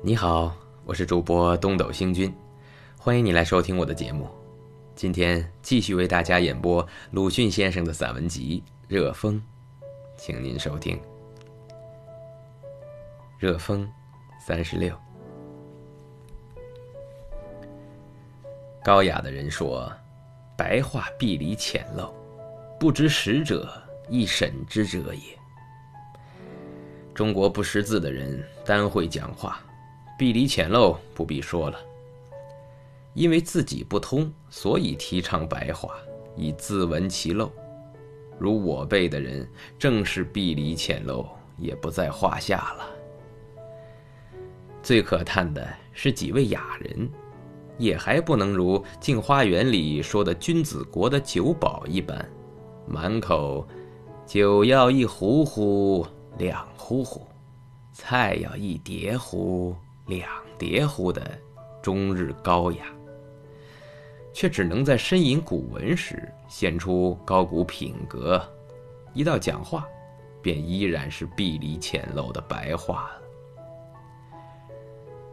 [0.00, 0.54] 你好，
[0.84, 2.32] 我是主播东斗星君，
[2.96, 4.28] 欢迎你来收听我的节目。
[4.94, 9.34] 今天继续为大家演播鲁迅先生的散文集《热风》，
[10.16, 10.96] 请您收听
[13.40, 13.84] 《热风》
[14.40, 14.96] 三十六。
[18.84, 19.92] 高雅的人说
[20.56, 22.08] ：“白话必离浅陋，
[22.78, 23.68] 不知识者
[24.08, 25.36] 亦审之者也。”
[27.12, 29.60] 中国不识字的人单会讲话。
[30.18, 31.78] 壁离浅陋不必说了，
[33.14, 35.94] 因为自己不通，所以提倡白话，
[36.36, 37.48] 以自闻其陋。
[38.36, 41.24] 如我辈的人，正是壁离浅陋，
[41.56, 42.90] 也不在话下了。
[44.82, 47.08] 最可叹的是几位雅人，
[47.78, 52.28] 也还不能如《镜花缘》里说的君子国的酒保一般，
[52.88, 53.64] 满口
[54.26, 56.04] 酒要一壶壶、
[56.38, 57.24] 两壶壶，
[57.92, 59.76] 菜要一碟壶。
[60.08, 61.38] 两叠乎的
[61.80, 62.86] 终日高雅，
[64.32, 68.40] 却只能在呻吟古文时显出高古品格；
[69.14, 69.86] 一到讲话，
[70.42, 73.22] 便依然是碧里浅陋的白话了。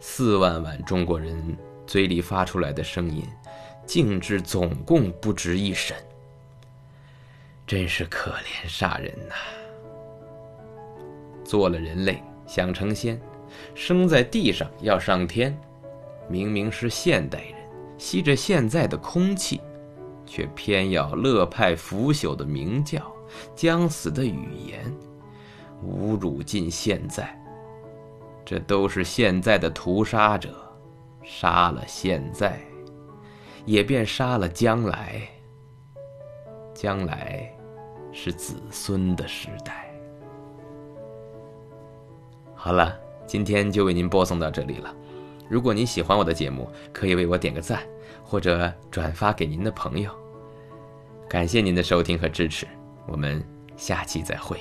[0.00, 1.56] 四万万中国人
[1.86, 3.24] 嘴里发出来的声音，
[3.86, 5.96] 竟至总共不值一审，
[7.66, 9.34] 真是可怜煞人呐！
[11.44, 13.20] 做了人类，想成仙。
[13.74, 15.56] 生在地上要上天，
[16.28, 17.54] 明明是现代人，
[17.98, 19.60] 吸着现在的空气，
[20.26, 23.00] 却偏要乐派腐朽的鸣叫，
[23.54, 24.92] 将死的语言，
[25.84, 27.38] 侮辱尽现在。
[28.44, 30.50] 这都是现在的屠杀者，
[31.22, 32.60] 杀了现在，
[33.64, 35.22] 也便杀了将来。
[36.74, 37.48] 将来，
[38.12, 39.88] 是子孙的时代。
[42.54, 42.98] 好了。
[43.26, 44.94] 今天就为您播送到这里了。
[45.48, 47.82] 如果您喜欢我的节目，可以为我点个赞，
[48.22, 50.10] 或者转发给您的朋友。
[51.28, 52.66] 感谢您的收听和支持，
[53.06, 53.42] 我们
[53.76, 54.58] 下期再会。